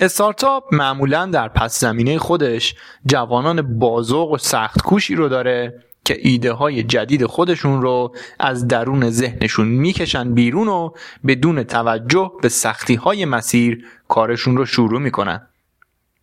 [0.00, 2.74] استارتاپ معمولا در پس زمینه خودش
[3.06, 9.10] جوانان بازوق و سخت کوشی رو داره که ایده های جدید خودشون رو از درون
[9.10, 10.90] ذهنشون می‌کشن بیرون و
[11.26, 15.46] بدون توجه به سختی های مسیر کارشون رو شروع می‌کنن.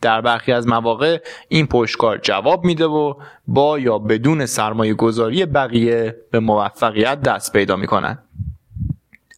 [0.02, 1.18] در برخی از مواقع
[1.50, 3.14] این پشتکار جواب میده و
[3.48, 8.18] با یا بدون سرمایه گذاری بقیه به موفقیت دست پیدا می‌کنن.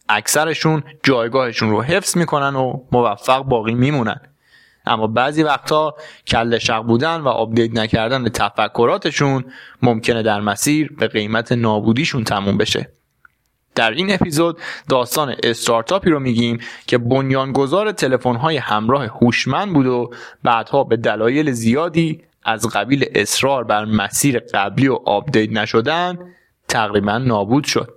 [0.08, 4.20] اکثرشون جایگاهشون رو حفظ می‌کنن و موفق باقی میمونن.
[4.90, 5.94] اما بعضی وقتا
[6.26, 9.44] کله شق بودن و update نکردن تفکراتشون
[9.82, 12.92] ممکنه در مسیر به قیمت نابودیشون تموم بشه.
[13.74, 14.58] در این اپیزود
[14.88, 20.10] داستان استارتاپی رو میگیم که بنیانگذار تلفن‌های همراه هوشمند بود و
[20.42, 26.18] بعدها به دلایل زیادی از قبیل اصرار بر مسیر قبلی و update نشدن
[26.68, 27.94] تقریبا نابود شد.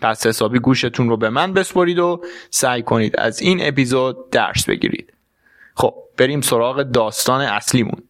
[0.00, 5.17] پس حسابی گوشتون رو به من بسپرید و سعی کنید از این اپیزود درس بگیرید.
[5.78, 8.02] خب بریم سراغ داستان اصلیمون.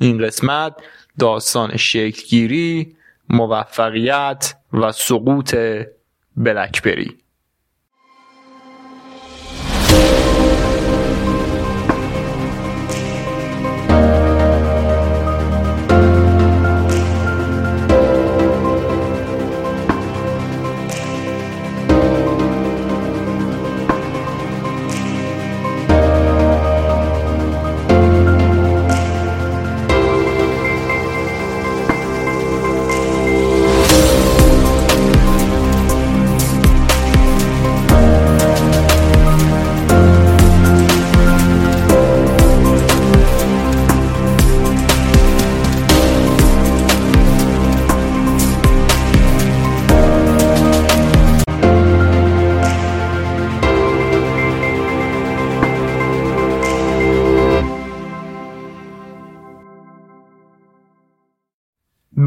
[0.00, 0.74] این قسمت
[1.18, 2.96] داستان شکلگیری
[3.28, 5.56] موفقیت و سقوط
[6.36, 7.18] بلکبری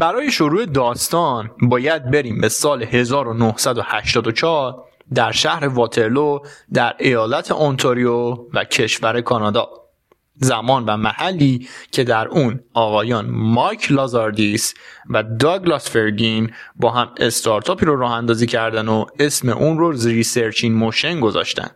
[0.08, 6.38] برای شروع داستان باید بریم به سال 1984 در شهر واترلو
[6.72, 9.68] در ایالت اونتاریو و کشور کانادا.
[10.34, 14.74] زمان و محلی که در اون آقایان مایک لازاردیس
[15.10, 20.58] و داگلاس فرگین با هم استارتاپی رو راه اندازی کردن و اسم اون رو Research
[20.58, 21.70] In Motion گذاشتن.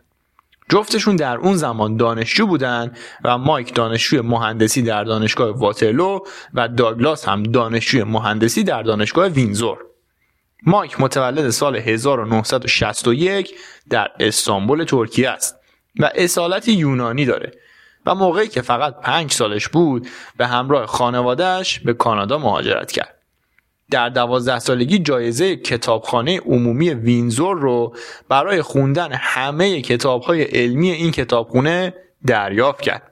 [0.69, 2.91] جفتشون در اون زمان دانشجو بودن
[3.23, 6.19] و مایک دانشجوی مهندسی در دانشگاه واترلو
[6.53, 9.77] و داگلاس هم دانشجوی مهندسی در دانشگاه وینزور
[10.65, 13.55] مایک متولد سال 1961
[13.89, 15.55] در استانبول ترکیه است
[15.99, 17.51] و اصالت یونانی داره
[18.05, 20.07] و موقعی که فقط پنج سالش بود
[20.37, 23.22] به همراه خانوادهش به کانادا مهاجرت کرد.
[23.93, 27.95] در دوازده سالگی جایزه کتابخانه عمومی وینزور رو
[28.29, 31.93] برای خوندن همه کتابهای علمی این کتابخونه
[32.27, 33.11] دریافت کرد.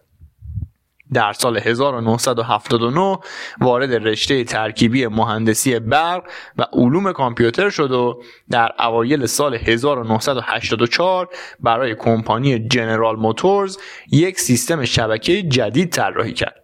[1.14, 3.18] در سال 1979
[3.62, 6.24] وارد رشته ترکیبی مهندسی برق
[6.58, 13.78] و علوم کامپیوتر شد و در اوایل سال 1984 برای کمپانی جنرال موتورز
[14.12, 16.64] یک سیستم شبکه جدید طراحی کرد.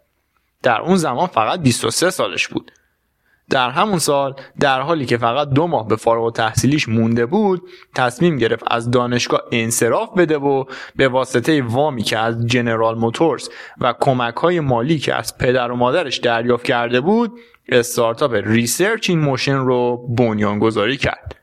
[0.64, 2.72] در اون زمان فقط 23 سالش بود
[3.50, 7.62] در همون سال در حالی که فقط دو ماه به فارغ و تحصیلیش مونده بود
[7.96, 10.64] تصمیم گرفت از دانشگاه انصراف بده و
[10.96, 13.50] به واسطه وامی که از جنرال موتورز
[13.82, 19.20] و کمک های مالی که از پدر و مادرش دریافت کرده بود استارتاپ Research In
[19.20, 21.36] Motion رو بنیانگذاری کرد.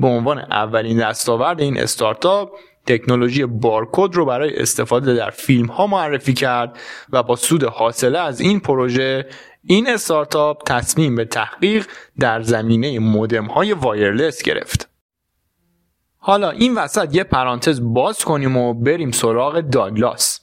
[0.00, 2.50] به عنوان اولین دستاورد این استارتاپ
[2.86, 6.78] تکنولوژی بارکد رو برای استفاده در فیلم ها معرفی کرد
[7.12, 9.26] و با سود حاصله از این پروژه
[9.70, 11.86] این استارتاپ تصمیم به تحقیق
[12.20, 14.88] در زمینه مودم های wireless گرفت.
[16.18, 20.40] حالا این وسط یه پرانتز باز کنیم و بریم سراغ داگلاس.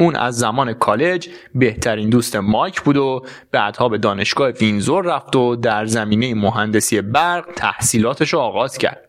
[0.00, 5.56] اون از زمان کالج بهترین دوست مایک بود و بعدها به دانشگاه ویندزور رفت و
[5.56, 9.08] در زمینه مهندسی برق تحصیلاتش رو آغاز کرد.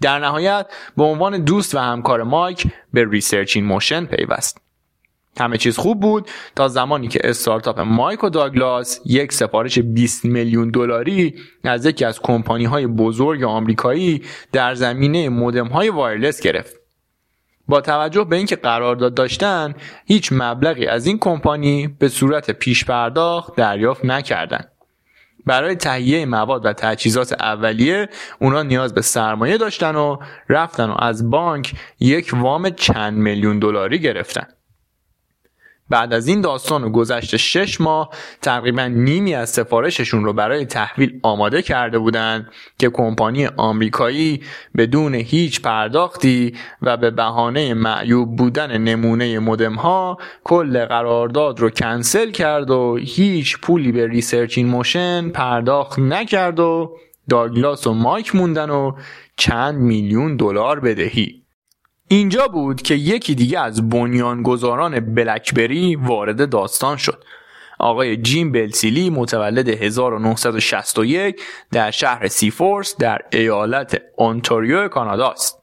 [0.00, 4.71] در نهایت به عنوان دوست و همکار مایک به Research In Motion پیوست.
[5.40, 10.70] همه چیز خوب بود تا زمانی که استارتاپ مایک و داگلاس یک سفارش 20 میلیون
[10.70, 11.34] دلاری
[11.64, 14.22] از یکی از کمپانی های بزرگ آمریکایی
[14.52, 16.76] در زمینه مودم های وایرلس گرفت.
[17.68, 19.74] با توجه به اینکه قرارداد داشتن
[20.06, 24.68] هیچ مبلغی از این کمپانی به صورت پیش پرداخت دریافت نکردند.
[25.46, 28.08] برای تهیه مواد و تجهیزات اولیه
[28.40, 30.16] اونا نیاز به سرمایه داشتن و
[30.48, 34.46] رفتن و از بانک یک وام چند میلیون دلاری گرفتن.
[35.92, 38.10] بعد از این داستان و گذشت شش ماه
[38.42, 44.42] تقریبا نیمی از سفارششون رو برای تحویل آماده کرده بودند که کمپانی آمریکایی
[44.76, 52.30] بدون هیچ پرداختی و به بهانه معیوب بودن نمونه مودم ها کل قرارداد رو کنسل
[52.30, 56.96] کرد و هیچ پولی به Research In Motion پرداخت نکرد و
[57.30, 58.92] داگلاس و مایک موندن و
[59.36, 61.41] چند میلیون دلار بدهی.
[62.12, 67.24] اینجا بود که یکی دیگه از بنیانگذاران BlackBerry وارد داستان شد
[67.78, 71.42] آقای جیم بلسیلی متولد 1961
[71.72, 75.62] در شهر سیفورس در ایالت اونتاریو کانادا است.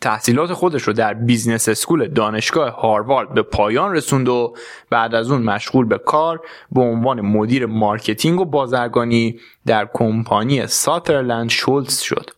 [0.00, 4.54] تحصیلات خودش رو در business school دانشگاه هاروارد به پایان رسوند و
[4.90, 6.40] بعد از اون مشغول به کار
[6.72, 12.30] به عنوان مدیر marketing و بازرگانی در کمپانی Sutherland-Schultz شد.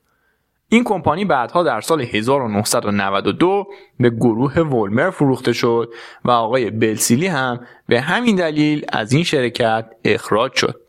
[0.70, 3.66] این کمپانی بعدها در سال 1992
[4.00, 5.94] به گروه ولمر فروخته شد
[6.24, 10.80] و آقای بلسیلی هم به همین دلیل از این شرکت اخراج شد.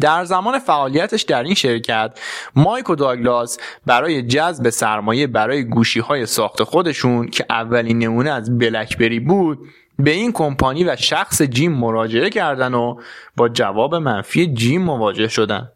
[0.00, 2.20] در زمان فعالیتش در این شرکت
[2.54, 8.58] مایک و داگلاس برای جذب سرمایه برای گوشی های ساخت خودشون که اولین نمونه از
[8.58, 9.58] BlackBerry بود
[9.98, 13.00] به این کمپانی و شخص جیم مراجعه کردن و
[13.36, 15.72] با جواب منفی جیم مواجه شدن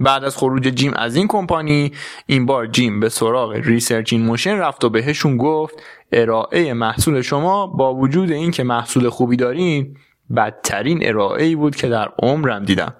[0.00, 1.92] بعد از خروج جیم از این کمپانی
[2.26, 5.82] این بار جیم به سراغ Research In Motion رفت و بهشون گفت
[6.12, 9.96] ارائه محصول شما با وجود اینکه محصول خوبی دارین
[10.36, 12.94] بدترین ارائه ای بود که در عمرم دیدم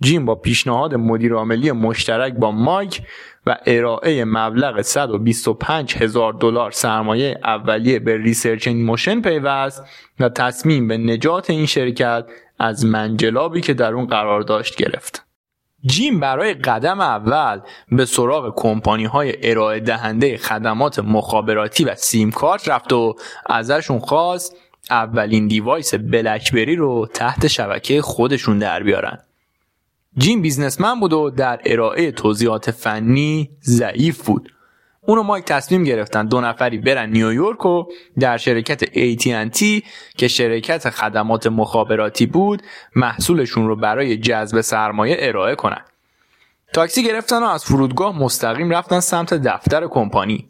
[0.00, 3.02] جیم با پیشنهاد مدیر عاملی مشترک با مایک
[3.46, 9.84] و ارائه مبلغ 125 هزار دلار سرمایه اولیه به Research In Motion پیوست
[10.20, 12.24] و تصمیم به نجات این شرکت
[12.58, 15.31] از منجلابی که در اون قرار داشت گرفت.
[15.86, 22.68] جیم برای قدم اول به سراغ کمپانی های ارائه دهنده خدمات مخابراتی و سیم کارت
[22.68, 23.14] رفت و
[23.46, 24.56] ازشون خواست
[24.90, 29.18] اولین device BlackBerry رو تحت شبکه خودشون در بیارن.
[30.18, 34.51] جیم businessman بود و در ارائه توضیحات فنی ضعیف بود.
[35.06, 37.84] اون و مایک تصمیم گرفتن دو نفری برن نیویورک و
[38.18, 39.82] در شرکت AT&T
[40.16, 42.62] که شرکت خدمات مخابراتی بود
[42.96, 45.80] محصولشون رو برای جذب سرمایه ارائه کنن.
[46.72, 50.48] تاکسی گرفتن و از فرودگاه مستقیم رفتن سمت دفتر کمپانی.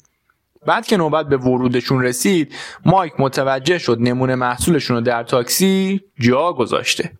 [0.67, 2.55] بعد که نوبت به ورودشون رسید
[2.85, 7.13] مایک متوجه شد نمونه محصولشون رو در تاکسی جا گذاشته.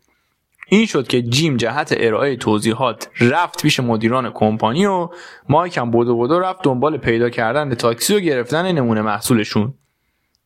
[0.73, 5.09] این شد که جیم جهت ارائه توضیحات رفت پیش مدیران کمپانی و
[5.49, 9.75] مایک هم بودو بودو رفت دنبال پیدا کردن تاکسی و گرفتن نمونه محصولشون.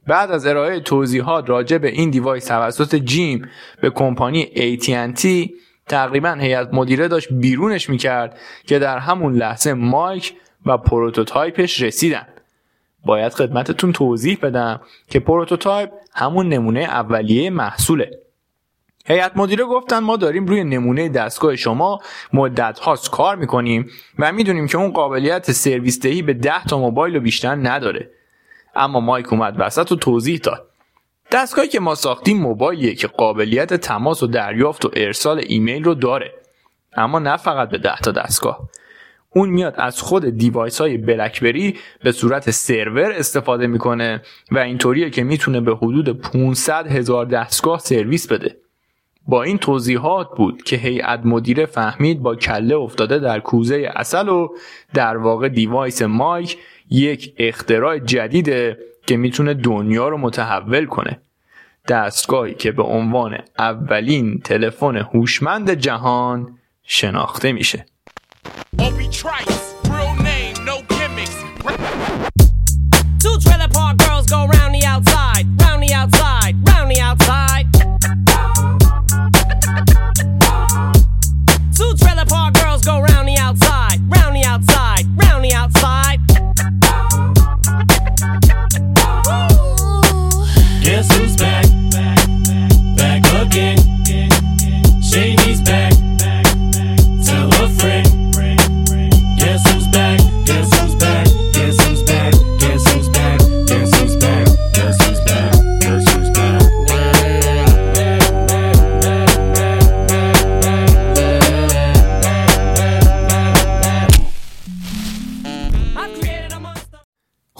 [0.07, 3.49] بعد از ارائه توضیحات راجع به این device توسط جیم
[3.81, 5.51] به کمپانی AT&T
[5.89, 10.35] تقریبا هیئت مدیره داشت بیرونش می‌کرد که در همون لحظه مایک
[10.67, 12.27] و prototype ش رسیدن.
[13.05, 14.81] باید خدمتتون توضیح بدم
[15.11, 18.26] که prototype همون نمونه اولیه محصوله.
[19.09, 22.01] هیئت مدیره گفتن ما داریم روی نمونه دستگاه شما
[22.33, 27.17] مدت هاست کار می‌کنیم و می‌دونیم که اون قابلیت سرویس دهی به 10 تا موبایل
[27.17, 28.11] و بیشتر نداره.
[28.75, 30.67] اما مایک اومد وسط و توضیح داد.
[31.33, 36.33] دستگاهی که ما ساختیم موبایلیه که قابلیت تماس و دریافت و ارسال ایمیل رو داره.
[36.97, 38.69] اما نه فقط به 10 تا دستگاه.
[39.31, 45.25] اون میاد از خود device های BlackBerry به صورت سرور استفاده می‌کنه و اینطوریه که
[45.25, 48.57] می‌تونه به حدود 500 هزار دستگاه سرویس بده.
[49.29, 54.49] با این توضیحات بود که هیئت مدیره فهمید با کله افتاده در کوزه عسل و
[54.95, 56.59] در واقع دیوایس مایک
[56.91, 61.21] یک اختراع جدیده که می‌تونه دنیا رو متحول کنه.
[61.89, 67.87] دستگاهی که به عنوان اولین تلفن هوشمند جهان شناخته میشه.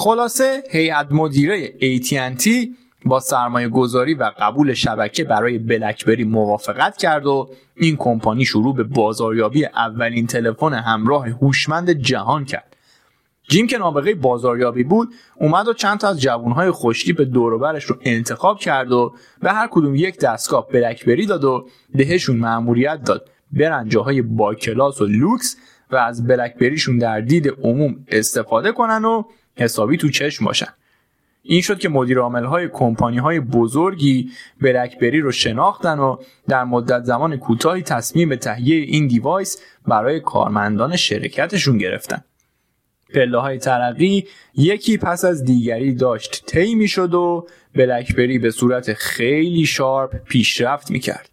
[0.07, 2.49] خلاصه هیئت مدیره AT&T
[3.05, 8.83] با سرمایه گذاری و قبول شبکه برای بلکبری موافقت کرد و این کمپانی شروع به
[8.83, 12.77] بازاریابی اولین تلفن همراه هوشمند جهان کرد.
[13.49, 18.59] جیم که نابغه بازاریابی بود اومد و چند تا از جوانهای خوشتیپ دوروبرش رو انتخاب
[18.59, 24.23] کرد و به هر کدوم یک دستگاه بلکبری داد و بهشون مأموریت داد برن جاهای
[24.23, 25.57] با کلاس و لوکس
[25.91, 29.23] و از BlackBerry شون در دید عموم استفاده کنن و
[29.57, 30.69] حسابی تو چشم باشن
[31.49, 34.31] این شد که مدیر های کمپانی های بزرگی
[34.61, 36.17] BlackBerry رو شناختن و
[36.49, 42.25] در مدت زمان کوتاهی تصمیم به تهیه این device برای کارمندان شرکتشون گرفتن.
[43.15, 48.93] پله های ترقی یکی پس از دیگری داشت طی می شد و BlackBerry به صورت
[48.93, 51.31] خیلی sharp پیشرفت می کرد.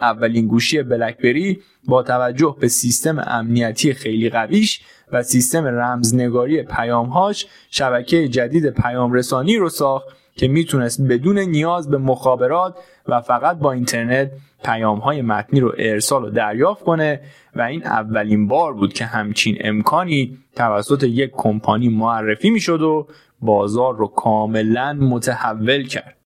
[0.00, 4.80] اولین گوشی بلکبری با توجه به سیستم امنیتی خیلی قویش
[5.12, 11.98] و سیستم رمزنگاری پیامهاش شبکه جدید پیام رسانی رو ساخت که می‌تونست بدون نیاز به
[11.98, 12.78] مخابرات
[13.08, 14.30] و فقط با اینترنت
[14.64, 17.20] پیام های متنی رو ارسال و دریافت کنه
[17.56, 23.06] و این اولین بار بود که همچین امکانی توسط یک کمپانی معرفی می‌شد و
[23.40, 26.21] بازار رو کاملا متحول کرد.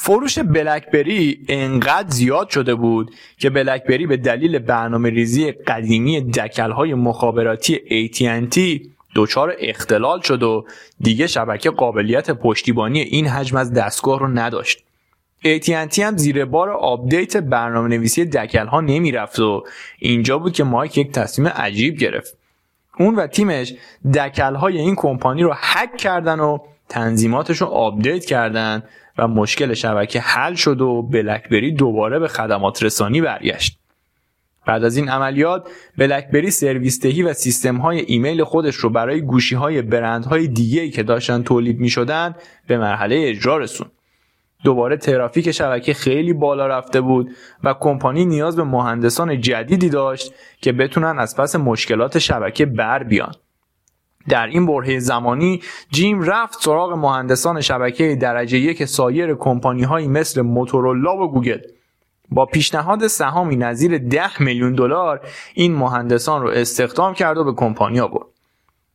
[0.00, 6.94] فروش بلکبری انقدر زیاد شده بود که بلکبری به دلیل برنامه ریزی قدیمی دکل های
[6.94, 7.76] مخابراتی
[8.08, 10.64] AT&T دچار اختلال شد و
[11.00, 14.84] دیگه شبکه قابلیت پشتیبانی این حجم از دستگاه رو نداشت.
[15.44, 19.64] AT&T هم زیر بار update برنامه نویسی دکل ها نمی رفت و
[19.98, 22.36] اینجا بود که مایک یک تصمیم عجیب گرفت.
[22.98, 23.74] اون و تیمش
[24.14, 28.82] دکل های این کمپانی رو هک کردن و تنظیماتش رو update کردن
[29.18, 33.78] و مشکل شبکه حل شد و بلکبری دوباره به خدمات رسانی برگشت.
[34.66, 39.54] بعد از این عملیات بلکبری سرویس دهی و سیستم های ایمیل خودش رو برای گوشی
[39.54, 42.34] های برند های دیگه که داشتن تولید می شدن
[42.66, 43.86] به مرحله اجرا رسون.
[44.64, 47.30] دوباره ترافیک شبکه خیلی بالا رفته بود
[47.64, 53.34] و کمپانی نیاز به مهندسان جدیدی داشت که بتونن از پس مشکلات شبکه بر بیان.
[54.28, 60.42] در این برهه زمانی جیم رفت سراغ مهندسان شبکه درجه یک سایر کمپانی هایی مثل
[60.42, 61.60] موتورولا و گوگل.
[62.30, 65.20] با پیشنهاد سهامی نظیر 10 میلیون دلار
[65.54, 68.26] این مهندسان رو استخدام کرد و به کمپانی برد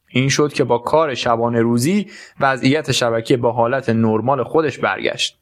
[0.10, 2.08] این شد که با کار شبانه روزی
[2.40, 5.38] وضعیت شبکه به حالت نرمال خودش برگشت.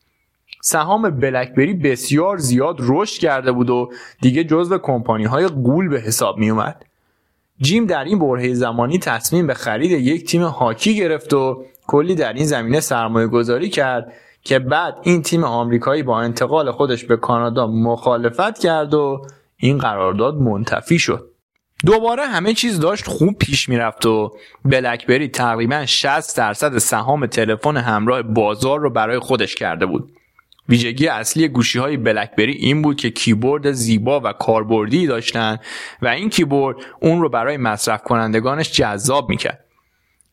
[0.61, 6.37] سهام بلکبری بسیار زیاد رشد کرده بود و دیگه جزو کمپانی های گول به حساب
[6.37, 6.85] می اومد
[7.61, 12.33] جیم در این برهه زمانی تصمیم به خرید یک تیم هاکی گرفت و کلی در
[12.33, 14.13] این زمینه سرمایه گذاری کرد
[14.43, 19.25] که بعد این تیم آمریکایی با انتقال خودش به کانادا مخالفت کرد و
[19.57, 21.27] این قرارداد منتفی شد.
[21.85, 24.31] دوباره همه چیز داشت خوب پیش می‌رفت و
[24.65, 30.11] بلکبری تقریبا 60 درصد سهام تلفن همراه بازار رو برای خودش کرده بود.
[30.71, 35.57] ویژگی اصلی گوشی های بلکبری این بود که کیبورد زیبا و کاربردی داشتن
[36.01, 39.65] و این کیبورد اون رو برای مصرف کنندگانش جذاب می‌کرد.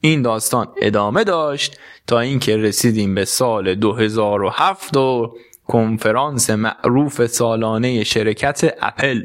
[0.01, 5.35] این داستان ادامه داشت تا اینکه رسیدیم به سال 2007 و
[5.67, 9.23] کنفرانس معروف سالانه شرکت اپل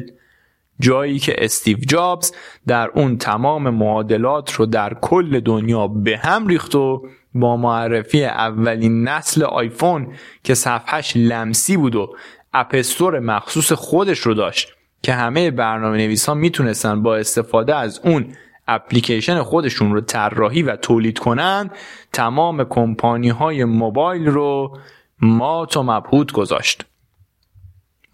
[0.80, 2.32] جایی که استیو جابز
[2.68, 9.08] در اون تمام معادلات رو در کل دنیا به هم ریخت و با معرفی اولین
[9.08, 10.14] نسل آیفون
[10.44, 12.16] که صفحش لمسی بود و
[12.54, 18.36] app store مخصوص خودش رو داشت که همه برنامه نویس می‌تونستن با استفاده از اون
[18.68, 21.70] اپلیکیشن خودشون رو طراحی و تولید کنن
[22.14, 24.78] تمام کمپانی های موبایل رو
[25.22, 26.86] مات و مبهوت گذاشت.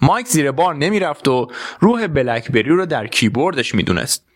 [0.01, 1.47] مایک زیر بار نمی‌رفت و
[1.79, 4.28] روح بلکبری رو در کیبوردش می‌دونست.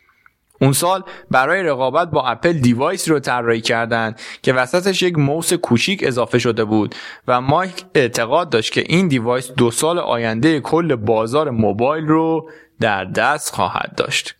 [0.63, 6.03] اون سال برای رقابت با اپل device رو طراحی کردند که وسطش یک موس کوچیک
[6.03, 6.95] اضافه شده بود
[7.27, 13.05] و مایک اعتقاد داشت که این device دو سال آینده کل بازار موبایل رو در
[13.05, 14.35] دست خواهد داشت.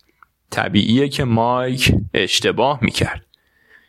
[0.50, 3.26] طبیعیه که مایک اشتباه می‌کرد.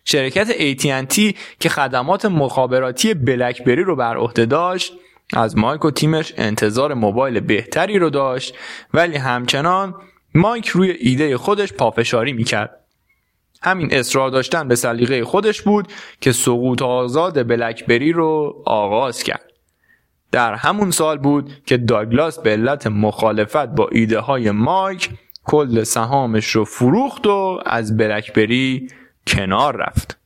[0.06, 4.94] شرکت AT&T که خدمات مخابراتی بلکبری رو بر عهده داشت
[5.34, 8.56] از مایک و تیمش انتظار موبایل بهتری رو داشت
[8.94, 9.96] ولی همچنان
[10.36, 12.80] مایک روی ایده خودش پافشاری می‌کرد.
[13.62, 15.88] همین اصرار داشتن به سلیقه خودش بود
[16.22, 19.52] که سقوط آزاد بلکبری رو آغاز کرد.
[20.32, 25.10] در همون سال بود که داگلاس به علت مخالفت با ایده های مایک
[25.44, 28.88] کل سهامش رو فروخت و از بلکبری
[29.28, 30.25] کنار رفت.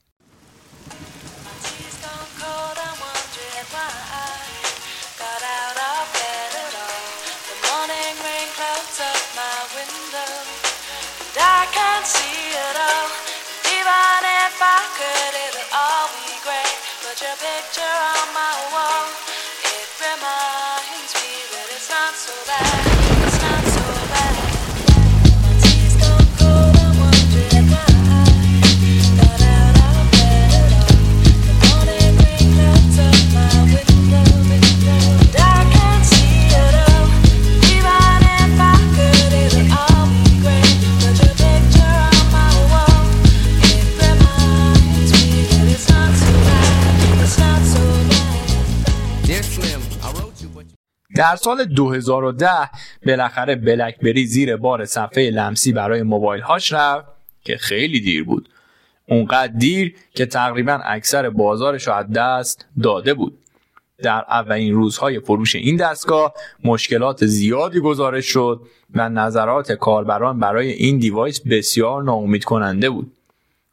[51.19, 52.49] در سال 2010
[53.05, 57.05] بالاخره بلکبری زیر بار صفحه لمسی برای موبایل هاش رفت
[57.43, 58.49] که خیلی دیر بود.
[59.07, 63.37] اونقدر دیر که تقریبا اکثر بازارش رو از دست داده بود.
[64.03, 66.33] در اولین روزهای فروش این دستگاه
[66.63, 68.61] مشکلات زیادی گزارش شد
[68.93, 73.11] و نظرات کاربران برای این دیوایس بسیار ناامید کننده بود.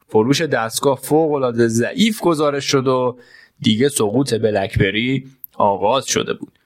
[0.07, 3.17] فروش دستگاه فوق العاده ضعیف گزارش شد و
[3.59, 5.27] دیگه سقوط بلکبری
[5.57, 6.56] آغاز شده بود.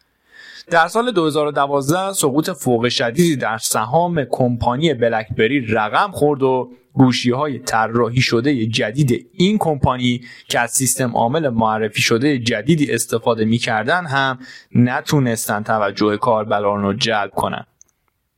[0.70, 7.60] در سال 2012 سقوط فوق شدیدی در سهام کمپانی بلکبری رقم خورد و گوشی های
[7.60, 14.40] طراحی شده جدید این کمپانی که از سیستم عامل معرفی شده جدیدی استفاده می‌کردن هم
[14.76, 17.66] نتونستن توجه کاربران رو جلب کنن.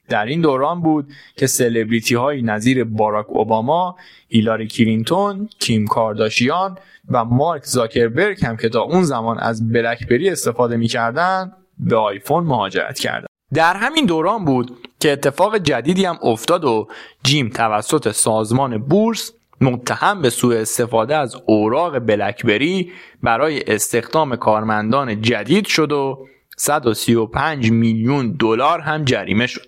[0.09, 3.95] در این دوران بود که سلبریتی های نظیر باراک اوباما،
[4.27, 6.77] هیلاری کلینتون، کیم کارداشیان
[7.09, 12.99] و مارک زاکربرگ هم که تا اون زمان از بلکبری استفاده می‌کردن به آیفون مهاجرت
[12.99, 13.25] کردن.
[13.53, 16.87] در همین دوران بود که اتفاق جدیدی هم افتاد و
[17.23, 22.91] جیم توسط سازمان بورس متهم به سوء استفاده از اوراق بلکبری
[23.23, 26.27] برای استخدام کارمندان جدید شد و
[26.57, 29.65] 135 میلیون دلار هم جریمه شد.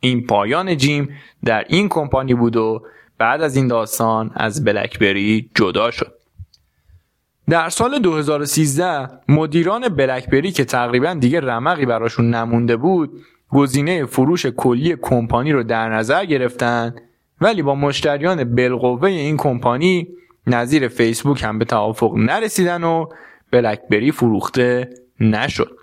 [0.00, 2.82] این پایان جیم در این کمپانی بود و
[3.18, 6.15] بعد از این داستان از بلکبری جدا شد.
[7.48, 13.10] در سال 2013 مدیران بلکبری که تقریبا دیگه رمقی براشون نمونده بود
[13.48, 16.94] گزینه فروش کلی کمپانی رو در نظر گرفتن
[17.40, 20.08] ولی با مشتریان بالقوه این کمپانی
[20.46, 23.06] نظیر فیسبوک هم به توافق نرسیدن و
[23.50, 25.76] بلکبری فروخته نشد.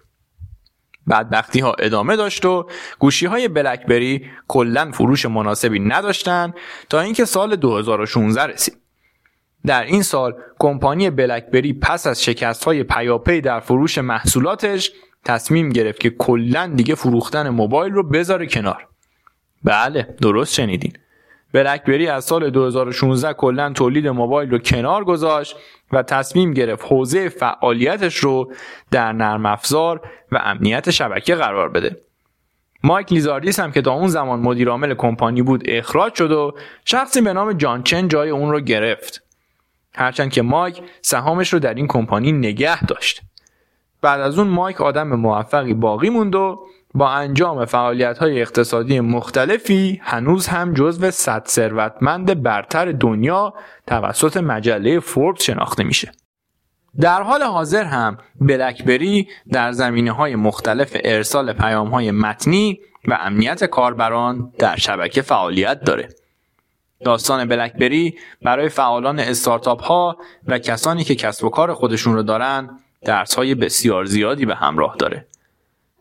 [1.10, 2.67] بدبختی ها ادامه داشت و
[3.00, 6.53] گوشی های بلکبری کلا فروش مناسبی نداشتن
[6.89, 8.83] تا اینکه سال 2016 رسید.
[9.65, 14.91] در این سال کمپانی بلکبری پس از شکست های پیاپی در فروش محصولاتش
[15.25, 18.88] تصمیم گرفت که کلا دیگه فروختن موبایل رو بذاره کنار.
[19.64, 20.94] بله درست شنیدین.
[21.53, 25.55] بلکبری از سال 2016 کلا تولید موبایل رو کنار گذاشت
[25.92, 28.53] و تصمیم گرفت حوزه فعالیتش رو
[28.92, 31.98] در نرم افزار و امنیت شبکه قرار بده.
[32.83, 36.53] مایک لیزاردیس هم که تا اون زمان مدیر عامل کمپانی بود اخراج شد و
[36.85, 39.24] شخصی به نام جان چن جای اون رو گرفت.
[39.96, 43.22] هرچند که مایک سهامش رو در این کمپانی نگه داشت
[44.01, 46.60] بعد از اون مایک آدم موفقی باقی موند و
[46.94, 53.53] با انجام فعالیت های اقتصادی مختلفی هنوز هم جزو صد ثروتمند برتر دنیا
[53.88, 56.12] توسط مجله فوربس شناخته میشه.
[57.00, 63.64] در حال حاضر هم بلکبری در زمینه های مختلف ارسال پیام های متنی و امنیت
[63.64, 66.10] کاربران در شبکه فعالیت داره.
[67.03, 72.70] داستان بلکبری برای فعالان استارتاپ ها و کسانی که کسب و کار خودشون رو دارن
[73.05, 75.25] درس های بسیار زیادی به همراه داره.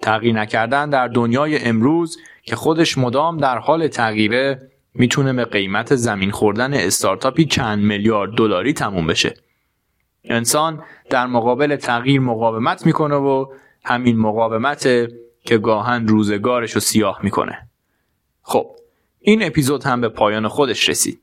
[0.03, 6.31] تغییر نکردن در دنیای امروز که خودش مدام در حال تغییره می‌تونه به قیمت زمین
[6.31, 9.35] خوردن استارتاپی چند میلیارد دلاری تموم بشه.
[10.25, 13.47] انسان در مقابل تغییر مقاومت می‌کنه و
[13.85, 14.83] همین مقاومت
[15.45, 17.69] که گاهن روزگارش رو سیاه می‌کنه.
[18.43, 18.67] خب
[19.23, 21.21] این اپیزود هم به پایان خودش رسید.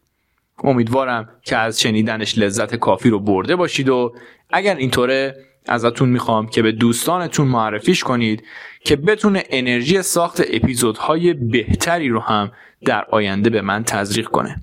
[0.63, 4.13] امیدوارم که از شنیدنش لذت کافی رو برده باشید و
[4.49, 5.35] اگر اینطوره
[5.67, 8.43] ازتون می‌خوام که به دوستانتون معرفیش کنید
[8.83, 12.51] که بتونه انرژی ساخت اپیزودهای بهتری رو هم
[12.85, 14.61] در آینده به من تزریق کنه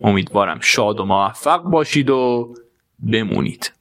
[0.00, 2.54] امیدوارم شاد و موفق باشید و
[3.12, 3.72] بمونید